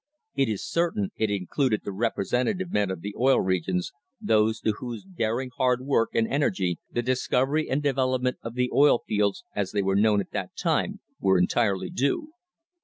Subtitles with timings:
[0.33, 5.03] It is certain it included the representative men of the Oil Regions, those to whose
[5.03, 9.83] daring, hard work, and energy the discovery and development of the oil fields, as they
[9.83, 12.29] were known at that time, were entirely due.